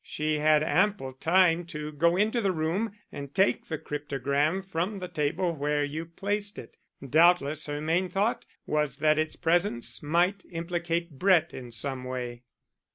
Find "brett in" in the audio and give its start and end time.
11.19-11.71